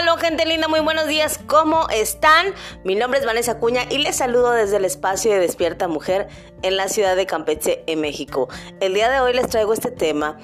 Aló, 0.00 0.16
gente 0.16 0.46
linda, 0.46 0.66
muy 0.66 0.80
buenos 0.80 1.08
días. 1.08 1.38
¿Cómo 1.46 1.86
están? 1.90 2.54
Mi 2.84 2.94
nombre 2.94 3.20
es 3.20 3.26
Vanessa 3.26 3.58
Cuña 3.58 3.82
y 3.90 3.98
les 3.98 4.16
saludo 4.16 4.52
desde 4.52 4.78
el 4.78 4.86
espacio 4.86 5.30
de 5.30 5.40
Despierta 5.40 5.88
Mujer 5.88 6.28
en 6.62 6.78
la 6.78 6.88
ciudad 6.88 7.16
de 7.16 7.26
Campeche, 7.26 7.84
en 7.86 8.00
México. 8.00 8.48
El 8.80 8.94
día 8.94 9.10
de 9.10 9.20
hoy 9.20 9.34
les 9.34 9.46
traigo 9.48 9.74
este 9.74 9.90
tema 9.90 10.38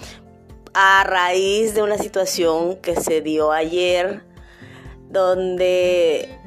a 0.74 1.05
raíz 1.05 1.74
de 1.74 1.82
una 1.82 1.96
situación 1.96 2.77
que 2.82 2.96
se 2.96 3.23
dio 3.23 3.50
ayer 3.50 4.24
donde 5.09 6.38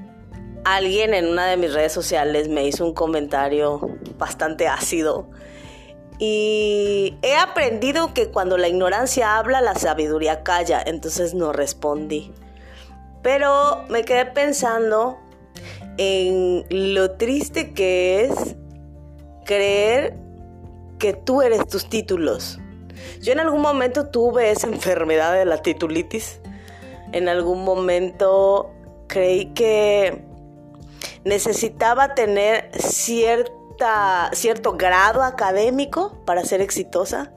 alguien 0.63 1.15
en 1.15 1.29
una 1.29 1.47
de 1.47 1.57
mis 1.57 1.73
redes 1.73 1.91
sociales 1.91 2.47
me 2.47 2.67
hizo 2.67 2.85
un 2.85 2.93
comentario 2.93 3.89
bastante 4.19 4.67
ácido. 4.67 5.31
Y 6.19 7.17
he 7.23 7.35
aprendido 7.35 8.13
que 8.13 8.29
cuando 8.29 8.59
la 8.59 8.67
ignorancia 8.67 9.39
habla, 9.39 9.61
la 9.61 9.73
sabiduría 9.73 10.43
calla, 10.43 10.79
entonces 10.85 11.33
no 11.33 11.53
respondí. 11.53 12.31
Pero 13.21 13.83
me 13.89 14.03
quedé 14.03 14.25
pensando 14.25 15.19
en 15.97 16.65
lo 16.69 17.11
triste 17.11 17.73
que 17.73 18.25
es 18.25 18.55
creer 19.45 20.15
que 20.97 21.13
tú 21.13 21.41
eres 21.41 21.67
tus 21.67 21.89
títulos. 21.89 22.59
Yo 23.21 23.33
en 23.33 23.39
algún 23.39 23.61
momento 23.61 24.07
tuve 24.07 24.51
esa 24.51 24.67
enfermedad 24.67 25.33
de 25.33 25.45
la 25.45 25.61
titulitis. 25.61 26.39
En 27.11 27.27
algún 27.27 27.63
momento 27.63 28.71
creí 29.07 29.47
que 29.53 30.23
necesitaba 31.23 32.15
tener 32.15 32.69
cierta, 32.77 34.29
cierto 34.33 34.73
grado 34.73 35.23
académico 35.23 36.23
para 36.25 36.43
ser 36.43 36.61
exitosa. 36.61 37.33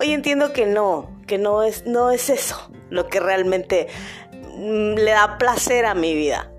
Hoy 0.00 0.12
entiendo 0.12 0.52
que 0.52 0.66
no, 0.66 1.10
que 1.26 1.36
no 1.36 1.62
es, 1.62 1.84
no 1.86 2.10
es 2.10 2.30
eso 2.30 2.70
lo 2.88 3.08
que 3.08 3.20
realmente 3.20 3.88
le 4.60 5.10
da 5.10 5.38
placer 5.38 5.86
a 5.86 5.94
mi 5.94 6.14
vida. 6.14 6.50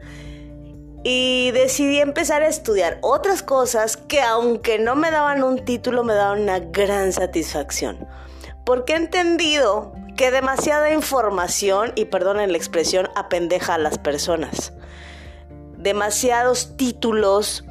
Y 1.03 1.51
decidí 1.51 1.99
empezar 1.99 2.43
a 2.43 2.47
estudiar 2.47 2.99
otras 3.01 3.41
cosas 3.41 3.97
que 3.97 4.21
aunque 4.21 4.77
no 4.79 4.95
me 4.95 5.11
daban 5.11 5.43
un 5.43 5.63
título, 5.65 6.03
me 6.03 6.13
daban 6.13 6.41
una 6.41 6.59
gran 6.59 7.11
satisfacción. 7.11 8.07
Porque 8.65 8.93
he 8.93 8.97
entendido 8.97 9.93
que 10.15 10.29
demasiada 10.29 10.91
información, 10.91 11.93
y 11.95 12.05
perdonen 12.05 12.51
la 12.51 12.57
expresión, 12.57 13.09
apendeja 13.15 13.75
a 13.75 13.79
las 13.79 13.97
personas. 13.97 14.73
Demasiados 15.77 16.77
títulos 16.77 17.65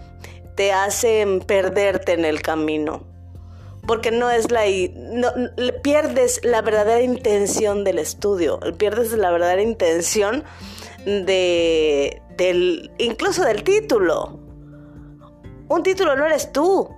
te 0.57 0.73
hacen 0.73 1.41
perderte 1.41 2.13
en 2.13 2.25
el 2.25 2.43
camino 2.43 3.10
porque 3.91 4.13
no 4.13 4.31
es 4.31 4.53
la 4.53 4.67
no, 4.95 5.33
pierdes 5.83 6.45
la 6.45 6.63
verdadera 6.63 7.03
intención 7.03 7.83
del 7.83 7.99
estudio, 7.99 8.61
pierdes 8.79 9.11
la 9.15 9.33
verdadera 9.33 9.63
intención 9.63 10.45
de 11.05 12.23
del 12.37 12.93
incluso 12.99 13.43
del 13.43 13.65
título. 13.65 14.39
Un 15.69 15.83
título 15.83 16.15
no 16.15 16.25
eres 16.25 16.53
tú. 16.53 16.89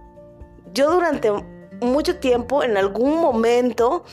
Yo 0.75 0.93
durante 0.93 1.33
mucho 1.81 2.19
tiempo 2.19 2.63
en 2.63 2.77
algún 2.77 3.23
momento 3.23 4.05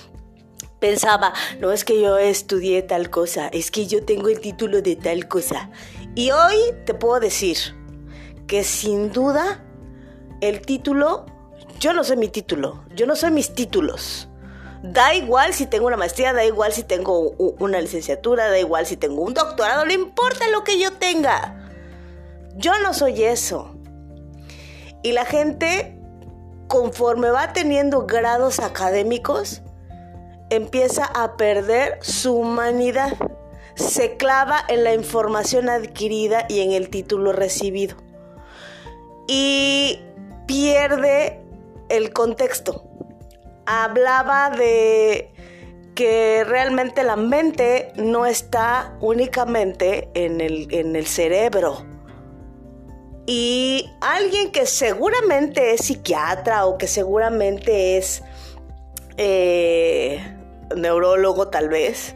pensaba, 0.79 1.33
no 1.59 1.73
es 1.73 1.83
que 1.83 1.99
yo 1.99 2.17
estudié 2.17 2.81
tal 2.81 3.09
cosa, 3.09 3.49
es 3.49 3.71
que 3.71 3.87
yo 3.87 4.05
tengo 4.05 4.29
el 4.29 4.39
título 4.39 4.81
de 4.81 4.95
tal 4.95 5.27
cosa. 5.27 5.69
Y 6.15 6.31
hoy 6.31 6.55
te 6.85 6.93
puedo 6.93 7.19
decir 7.19 7.57
que 8.47 8.63
sin 8.63 9.11
duda 9.11 9.65
el 10.39 10.61
título 10.61 11.25
yo 11.79 11.93
no 11.93 12.03
soy 12.03 12.17
mi 12.17 12.27
título, 12.27 12.83
yo 12.95 13.05
no 13.05 13.15
soy 13.15 13.31
mis 13.31 13.53
títulos. 13.53 14.27
Da 14.81 15.13
igual 15.13 15.53
si 15.53 15.65
tengo 15.65 15.87
una 15.87 15.97
maestría, 15.97 16.31
da 16.31 16.45
igual 16.45 16.71
si 16.71 16.83
tengo 16.83 17.31
una 17.59 17.81
licenciatura, 17.81 18.49
da 18.49 18.57
igual 18.57 18.85
si 18.85 18.95
tengo 18.95 19.23
un 19.23 19.33
doctorado, 19.33 19.85
no 19.85 19.91
importa 19.91 20.47
lo 20.49 20.63
que 20.63 20.79
yo 20.79 20.93
tenga. 20.93 21.69
Yo 22.55 22.71
no 22.79 22.93
soy 22.93 23.23
eso. 23.23 23.75
Y 25.03 25.11
la 25.11 25.25
gente, 25.25 25.97
conforme 26.67 27.29
va 27.29 27.51
teniendo 27.53 28.05
grados 28.05 28.59
académicos, 28.59 29.61
empieza 30.49 31.05
a 31.05 31.35
perder 31.37 31.99
su 32.01 32.35
humanidad. 32.35 33.17
Se 33.75 34.17
clava 34.17 34.63
en 34.67 34.83
la 34.83 34.93
información 34.93 35.69
adquirida 35.69 36.45
y 36.49 36.61
en 36.61 36.71
el 36.71 36.89
título 36.89 37.33
recibido. 37.33 37.95
Y 39.27 39.99
pierde 40.47 41.38
el 41.89 42.13
contexto. 42.13 42.85
Hablaba 43.65 44.49
de 44.51 45.31
que 45.95 46.45
realmente 46.47 47.03
la 47.03 47.17
mente 47.17 47.91
no 47.95 48.25
está 48.25 48.97
únicamente 49.01 50.09
en 50.13 50.39
el, 50.39 50.73
en 50.73 50.95
el 50.95 51.05
cerebro. 51.05 51.85
Y 53.25 53.89
alguien 54.01 54.51
que 54.51 54.65
seguramente 54.65 55.73
es 55.73 55.85
psiquiatra 55.85 56.65
o 56.65 56.77
que 56.77 56.87
seguramente 56.87 57.97
es 57.97 58.23
eh, 59.17 60.19
neurólogo 60.75 61.49
tal 61.49 61.69
vez, 61.69 62.15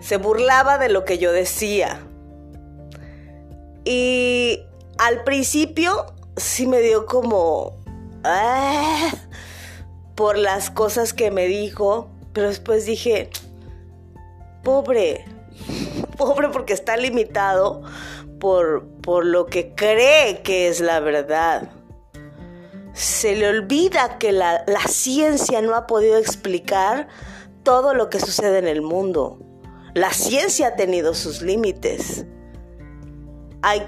se 0.00 0.16
burlaba 0.16 0.78
de 0.78 0.88
lo 0.88 1.04
que 1.04 1.18
yo 1.18 1.32
decía. 1.32 2.00
Y 3.84 4.60
al 4.98 5.24
principio 5.24 6.06
sí 6.36 6.66
me 6.66 6.80
dio 6.80 7.06
como 7.06 7.79
Ah, 8.24 9.10
por 10.14 10.36
las 10.36 10.70
cosas 10.70 11.14
que 11.14 11.30
me 11.30 11.46
dijo, 11.46 12.08
pero 12.32 12.48
después 12.48 12.84
dije, 12.84 13.30
pobre, 14.62 15.24
pobre 16.16 16.48
porque 16.48 16.72
está 16.72 16.96
limitado 16.96 17.82
por, 18.38 18.86
por 19.02 19.24
lo 19.24 19.46
que 19.46 19.74
cree 19.74 20.42
que 20.42 20.68
es 20.68 20.80
la 20.80 21.00
verdad. 21.00 21.70
Se 22.92 23.34
le 23.36 23.48
olvida 23.48 24.18
que 24.18 24.32
la, 24.32 24.64
la 24.66 24.82
ciencia 24.82 25.62
no 25.62 25.74
ha 25.74 25.86
podido 25.86 26.18
explicar 26.18 27.08
todo 27.62 27.94
lo 27.94 28.10
que 28.10 28.20
sucede 28.20 28.58
en 28.58 28.66
el 28.66 28.82
mundo. 28.82 29.38
La 29.94 30.12
ciencia 30.12 30.68
ha 30.68 30.76
tenido 30.76 31.14
sus 31.14 31.40
límites. 31.40 32.26
Hay 33.62 33.86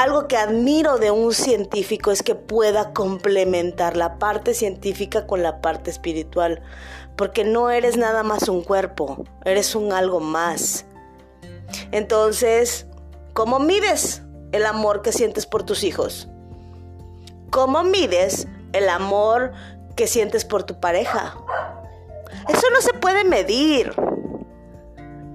algo 0.00 0.28
que 0.28 0.38
admiro 0.38 0.96
de 0.96 1.10
un 1.10 1.34
científico 1.34 2.10
es 2.10 2.22
que 2.22 2.34
pueda 2.34 2.94
complementar 2.94 3.98
la 3.98 4.18
parte 4.18 4.54
científica 4.54 5.26
con 5.26 5.42
la 5.42 5.60
parte 5.60 5.90
espiritual, 5.90 6.62
porque 7.16 7.44
no 7.44 7.68
eres 7.68 7.98
nada 7.98 8.22
más 8.22 8.48
un 8.48 8.62
cuerpo, 8.62 9.26
eres 9.44 9.74
un 9.74 9.92
algo 9.92 10.18
más. 10.18 10.86
Entonces, 11.92 12.86
¿cómo 13.34 13.58
mides 13.58 14.22
el 14.52 14.64
amor 14.64 15.02
que 15.02 15.12
sientes 15.12 15.44
por 15.44 15.64
tus 15.64 15.84
hijos? 15.84 16.28
¿Cómo 17.50 17.82
mides 17.82 18.48
el 18.72 18.88
amor 18.88 19.52
que 19.96 20.06
sientes 20.06 20.46
por 20.46 20.62
tu 20.62 20.80
pareja? 20.80 21.36
Eso 22.48 22.66
no 22.72 22.80
se 22.80 22.94
puede 22.94 23.24
medir. 23.24 23.92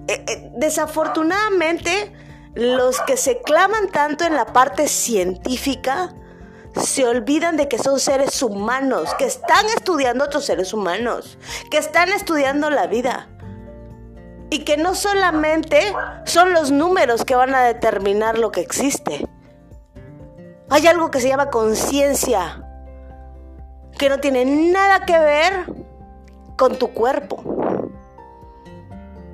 Eh, 0.07 0.25
eh, 0.27 0.51
desafortunadamente, 0.55 2.14
los 2.55 3.01
que 3.01 3.17
se 3.17 3.41
claman 3.41 3.89
tanto 3.89 4.23
en 4.23 4.33
la 4.33 4.45
parte 4.45 4.87
científica 4.87 6.13
se 6.81 7.05
olvidan 7.05 7.57
de 7.57 7.67
que 7.67 7.77
son 7.77 7.99
seres 7.99 8.41
humanos, 8.41 9.13
que 9.17 9.25
están 9.25 9.65
estudiando 9.67 10.25
otros 10.25 10.45
seres 10.45 10.73
humanos, 10.73 11.37
que 11.69 11.77
están 11.77 12.09
estudiando 12.09 12.69
la 12.69 12.87
vida. 12.87 13.29
Y 14.49 14.63
que 14.63 14.77
no 14.77 14.95
solamente 14.95 15.93
son 16.25 16.53
los 16.53 16.71
números 16.71 17.25
que 17.25 17.35
van 17.35 17.53
a 17.55 17.63
determinar 17.63 18.37
lo 18.37 18.51
que 18.51 18.61
existe. 18.61 19.27
Hay 20.69 20.87
algo 20.87 21.11
que 21.11 21.19
se 21.19 21.29
llama 21.29 21.49
conciencia, 21.49 22.61
que 23.97 24.09
no 24.09 24.19
tiene 24.19 24.45
nada 24.45 25.05
que 25.05 25.17
ver 25.17 25.65
con 26.57 26.77
tu 26.77 26.93
cuerpo, 26.93 27.43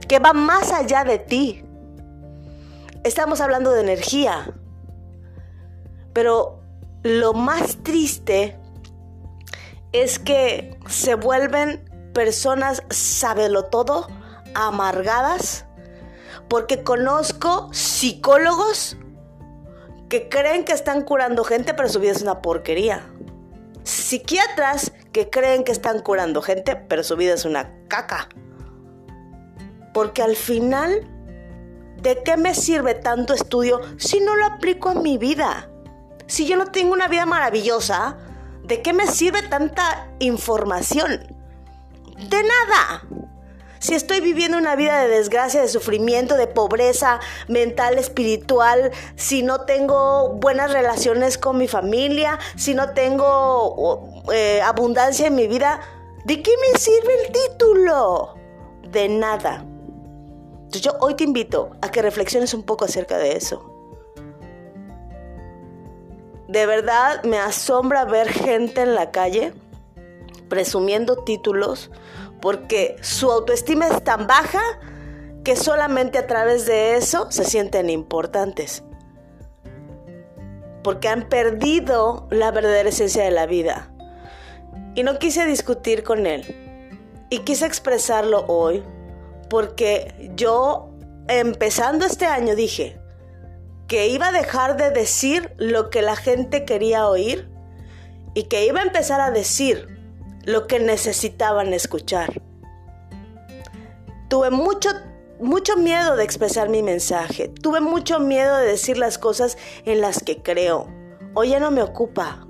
que 0.08 0.20
va 0.20 0.34
más 0.34 0.72
allá 0.72 1.04
de 1.04 1.20
ti. 1.20 1.66
Estamos 3.04 3.42
hablando 3.42 3.72
de 3.72 3.82
energía. 3.82 4.54
Pero 6.14 6.62
lo 7.04 7.34
más 7.34 7.78
triste 7.84 8.58
es 9.92 10.20
que 10.20 10.78
se 10.88 11.16
vuelven 11.16 11.90
personas 12.14 12.84
sabelo 12.90 13.66
todo, 13.66 14.08
amargadas, 14.54 15.66
porque 16.48 16.84
conozco 16.84 17.70
psicólogos 17.74 18.98
que 20.10 20.30
creen 20.30 20.66
que 20.66 20.74
están 20.74 21.04
curando 21.04 21.44
gente, 21.44 21.74
pero 21.74 21.90
su 21.90 22.00
vida 22.00 22.12
es 22.12 22.22
una 22.22 22.42
porquería. 22.42 23.08
Psiquiatras 23.84 24.92
que 25.12 25.30
creen 25.30 25.64
que 25.64 25.72
están 25.72 26.00
curando 26.02 26.42
gente, 26.42 26.76
pero 26.76 27.04
su 27.04 27.16
vida 27.16 27.34
es 27.34 27.46
una 27.46 27.74
caca. 27.88 28.30
Porque 29.94 30.22
al 30.22 30.36
final 30.36 31.10
¿de 32.02 32.24
qué 32.24 32.38
me 32.38 32.56
sirve 32.56 32.96
tanto 32.96 33.34
estudio 33.34 33.82
si 33.98 34.20
no 34.20 34.36
lo 34.36 34.46
aplico 34.46 34.90
a 34.90 34.96
mi 34.96 35.18
vida? 35.18 35.70
Si 36.28 36.48
yo 36.48 36.58
no 36.58 36.68
tengo 36.68 36.94
una 36.94 37.08
vida 37.08 37.26
maravillosa, 37.26 38.18
¿de 38.64 38.82
qué 38.82 38.94
me 38.94 39.08
sirve 39.08 39.44
tanta 39.44 40.08
información? 40.20 41.36
De 42.30 42.44
nada. 42.44 43.04
Si 43.80 43.96
estoy 43.96 44.22
viviendo 44.22 44.60
una 44.60 44.76
vida 44.76 45.02
de 45.02 45.08
desgracia, 45.08 45.60
de 45.60 45.68
sufrimiento, 45.68 46.38
de 46.38 46.46
pobreza 46.46 47.20
mental, 47.48 47.98
espiritual, 47.98 48.92
si 49.16 49.42
no 49.42 49.62
tengo 49.62 50.30
buenas 50.36 50.72
relaciones 50.72 51.40
con 51.40 51.58
mi 51.58 51.68
familia, 51.68 52.38
si 52.56 52.76
no 52.76 52.94
tengo 52.94 54.24
eh, 54.32 54.62
abundancia 54.62 55.26
en 55.26 55.36
mi 55.36 55.48
vida, 55.48 55.82
¿de 56.26 56.44
qué 56.44 56.52
me 56.62 56.78
sirve 56.78 57.26
el 57.26 57.32
título? 57.32 58.36
De 58.84 59.10
nada. 59.10 59.66
Entonces 60.72 60.90
yo 60.90 60.98
hoy 61.02 61.16
te 61.16 61.26
invito 61.26 61.72
a 61.82 61.92
que 61.92 62.02
reflexiones 62.02 62.54
un 62.54 62.64
poco 62.64 62.86
acerca 62.86 63.18
de 63.18 63.36
eso. 63.36 63.70
De 66.48 66.66
verdad 66.66 67.22
me 67.26 67.38
asombra 67.38 68.06
ver 68.06 68.30
gente 68.30 68.80
en 68.80 68.96
la 68.96 69.12
calle 69.12 69.54
presumiendo 70.48 71.26
títulos 71.26 71.92
porque 72.42 72.96
su 73.02 73.30
autoestima 73.30 73.90
es 73.90 74.02
tan 74.02 74.28
baja 74.28 74.62
que 75.44 75.58
solamente 75.58 76.18
a 76.18 76.26
través 76.26 76.66
de 76.66 76.96
eso 76.96 77.30
se 77.32 77.44
sienten 77.44 77.90
importantes. 77.90 78.82
Porque 80.86 81.10
han 81.10 81.28
perdido 81.28 82.30
la 82.30 82.50
verdadera 82.52 82.88
esencia 82.88 83.26
de 83.26 83.32
la 83.32 83.46
vida. 83.46 83.92
Y 84.96 85.04
no 85.04 85.20
quise 85.20 85.46
discutir 85.46 86.04
con 86.04 86.26
él. 86.26 86.46
Y 87.30 87.40
quise 87.40 87.66
expresarlo 87.66 88.46
hoy 88.48 88.82
porque 89.52 90.32
yo, 90.38 90.92
empezando 91.28 92.06
este 92.06 92.26
año, 92.26 92.56
dije, 92.56 92.98
que 93.90 94.08
iba 94.08 94.30
a 94.30 94.32
dejar 94.32 94.78
de 94.78 94.92
decir 94.92 95.54
lo 95.58 95.90
que 95.90 96.02
la 96.02 96.16
gente 96.16 96.64
quería 96.64 97.10
oír 97.10 97.52
y 98.34 98.44
que 98.44 98.66
iba 98.66 98.80
a 98.80 98.84
empezar 98.84 99.20
a 99.20 99.30
decir 99.30 99.90
lo 100.46 100.68
que 100.68 100.80
necesitaban 100.80 101.74
escuchar. 101.74 102.42
Tuve 104.30 104.52
mucho, 104.52 104.90
mucho 105.42 105.76
miedo 105.76 106.16
de 106.16 106.24
expresar 106.24 106.70
mi 106.70 106.82
mensaje, 106.82 107.50
tuve 107.50 107.82
mucho 107.82 108.22
miedo 108.22 108.56
de 108.56 108.68
decir 108.68 108.98
las 108.98 109.18
cosas 109.18 109.58
en 109.84 110.00
las 110.00 110.24
que 110.24 110.42
creo. 110.42 110.88
Ya 111.46 111.60
no 111.60 111.72
me 111.72 111.82
ocupa. 111.82 112.48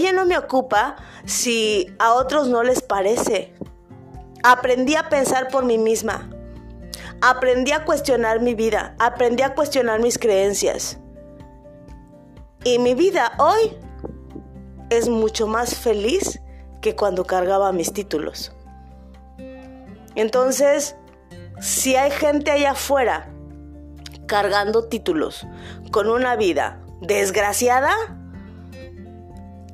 Ya 0.00 0.12
no 0.12 0.24
me 0.26 0.36
ocupa 0.36 0.96
si 1.26 1.94
a 2.00 2.14
otros 2.14 2.48
no 2.48 2.64
les 2.64 2.82
parece. 2.82 3.54
Aprendí 4.42 4.96
a 4.96 5.08
pensar 5.08 5.48
por 5.48 5.64
mí 5.64 5.78
misma. 5.78 6.30
Aprendí 7.20 7.70
a 7.72 7.84
cuestionar 7.84 8.40
mi 8.40 8.54
vida, 8.54 8.96
aprendí 8.98 9.42
a 9.42 9.54
cuestionar 9.54 10.00
mis 10.00 10.18
creencias. 10.18 10.98
Y 12.64 12.78
mi 12.78 12.94
vida 12.94 13.32
hoy 13.38 13.76
es 14.90 15.08
mucho 15.08 15.46
más 15.46 15.76
feliz 15.76 16.40
que 16.80 16.96
cuando 16.96 17.24
cargaba 17.24 17.72
mis 17.72 17.92
títulos. 17.92 18.52
Entonces, 20.14 20.96
si 21.60 21.96
hay 21.96 22.10
gente 22.10 22.50
allá 22.50 22.72
afuera 22.72 23.30
cargando 24.26 24.88
títulos 24.88 25.46
con 25.90 26.08
una 26.10 26.36
vida 26.36 26.80
desgraciada, 27.00 27.92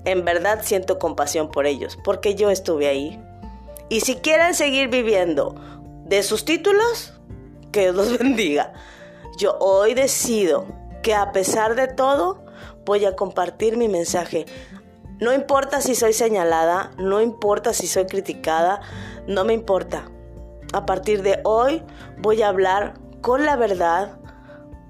en 0.04 0.24
verdad 0.24 0.60
siento 0.62 0.98
compasión 0.98 1.50
por 1.50 1.66
ellos, 1.66 1.98
porque 2.04 2.34
yo 2.34 2.50
estuve 2.50 2.88
ahí. 2.88 3.22
Y 3.88 4.00
si 4.00 4.16
quieren 4.16 4.54
seguir 4.54 4.88
viviendo 4.88 5.54
de 6.04 6.22
sus 6.22 6.44
títulos, 6.44 7.18
que 7.72 7.82
Dios 7.82 7.94
los 7.94 8.18
bendiga. 8.18 8.72
Yo 9.38 9.56
hoy 9.60 9.94
decido 9.94 10.66
que 11.02 11.14
a 11.14 11.32
pesar 11.32 11.74
de 11.74 11.86
todo 11.86 12.44
voy 12.84 13.04
a 13.04 13.16
compartir 13.16 13.76
mi 13.76 13.88
mensaje. 13.88 14.46
No 15.20 15.32
importa 15.32 15.80
si 15.80 15.94
soy 15.94 16.12
señalada, 16.12 16.90
no 16.98 17.20
importa 17.20 17.72
si 17.72 17.86
soy 17.86 18.06
criticada, 18.06 18.80
no 19.26 19.44
me 19.44 19.52
importa. 19.52 20.10
A 20.72 20.86
partir 20.86 21.22
de 21.22 21.40
hoy 21.44 21.82
voy 22.18 22.42
a 22.42 22.48
hablar 22.48 22.94
con 23.20 23.44
la 23.44 23.56
verdad 23.56 24.18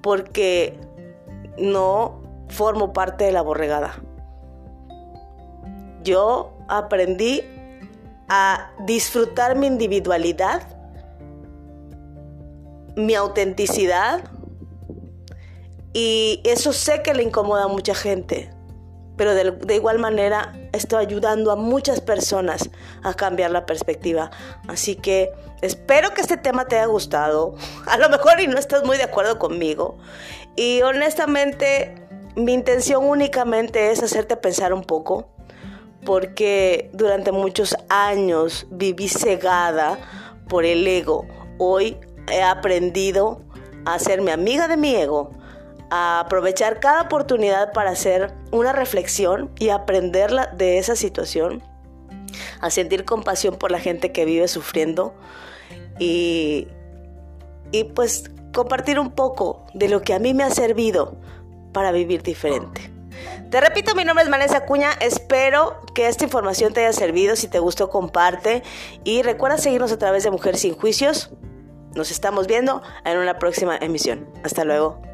porque 0.03 0.79
no 1.59 2.23
formo 2.49 2.93
parte 2.93 3.25
de 3.25 3.33
la 3.33 3.43
borregada. 3.43 4.03
Yo 6.03 6.53
aprendí 6.69 7.43
a 8.29 8.71
disfrutar 8.87 9.57
mi 9.57 9.67
individualidad 9.67 10.79
mi 12.99 13.15
autenticidad 13.15 14.25
y 15.93 16.43
eso 16.45 16.73
sé 16.73 17.03
que 17.03 17.15
le 17.15 17.23
incomoda 17.23 17.65
a 17.65 17.69
mucha 17.69 17.95
gente, 17.95 18.51
pero 19.17 19.35
de, 19.35 19.75
igual 19.75 19.99
manera 19.99 20.53
estoy 20.73 21.05
ayudando 21.05 21.51
a 21.51 21.57
muchas 21.57 22.01
personas 22.01 22.69
a 23.03 23.15
cambiar 23.15 23.53
la 23.53 23.67
perspectiva. 23.67 24.31
Así 24.67 24.97
que 24.97 25.31
espero 25.63 26.13
que 26.13 26.21
este 26.21 26.37
tema 26.37 26.67
te 26.67 26.77
haya 26.77 26.87
gustado. 26.87 27.55
A 27.87 27.97
lo 27.99 28.09
mejor 28.11 28.41
y 28.41 28.47
no 28.47 28.59
estás 28.59 28.85
muy 28.85 28.97
de 28.97 29.05
acuerdo 29.05 29.39
conmigo. 29.39 29.97
Y 30.57 30.83
honestamente 30.83 31.95
mi 32.37 32.53
intención 32.53 33.05
únicamente 33.05 33.91
es 33.91 34.03
hacerte 34.03 34.37
pensar 34.37 34.73
un 34.73 34.83
poco, 34.83 35.29
porque 36.05 36.91
durante 36.93 37.33
muchos 37.33 37.77
años 37.89 38.67
viví 38.71 39.09
cegada 39.09 39.99
por 40.49 40.65
el 40.65 40.87
ego. 40.87 41.27
Hoy 41.59 41.97
he 42.31 42.43
aprendido 42.43 43.43
a 43.85 43.95
hacerme 43.95 44.33
amiga 44.33 44.69
de 44.69 44.77
mi 44.77 44.95
ego, 44.95 45.31
a 45.91 46.21
aprovechar 46.21 46.81
cada 46.81 47.03
oportunidad 47.03 47.73
para 47.73 47.91
hacer 47.91 48.35
una 48.51 48.73
reflexión 48.73 49.51
y 49.59 49.71
aprender 49.71 50.31
de 50.57 50.79
esa 50.79 50.97
situación, 50.97 51.63
a 52.61 52.71
sentir 52.71 53.05
compasión 53.05 53.57
por 53.57 53.71
la 53.71 53.81
gente 53.81 54.13
que 54.13 54.25
vive 54.25 54.49
sufriendo 54.49 55.15
y, 55.99 56.69
y 57.73 57.85
pues 57.85 58.31
compartir 58.53 58.99
un 58.99 59.11
poco 59.11 59.65
de 59.75 59.89
lo 59.89 60.03
que 60.03 60.15
a 60.15 60.19
mí 60.19 60.35
me 60.35 60.45
ha 60.45 60.51
servido 60.51 61.17
para 61.73 61.93
vivir 61.93 62.23
diferente. 62.23 62.98
Te 63.51 63.61
repito, 63.61 63.95
mi 63.95 64.05
nombre 64.05 64.25
es 64.25 64.31
Vanessa 64.31 64.67
Cuña. 64.67 64.91
Espero 65.01 65.81
que 65.95 66.09
esta 66.09 66.25
información 66.25 66.73
te 66.73 66.81
haya 66.81 66.93
servido. 66.93 67.35
Si 67.35 67.49
te 67.49 67.59
gustó, 67.59 67.89
comparte. 67.89 68.63
Y 69.05 69.23
recuerda 69.23 69.59
seguirnos 69.59 69.93
a 69.93 69.99
través 69.99 70.25
de 70.25 70.31
Mujer 70.31 70.57
Sin 70.57 70.75
Juicios. 70.75 71.31
Nos 71.95 72.11
estamos 72.11 72.47
viendo 72.47 72.83
en 73.05 73.19
una 73.19 73.39
próxima 73.39 73.77
emisión. 73.77 74.29
Hasta 74.45 74.65
luego. 74.65 75.08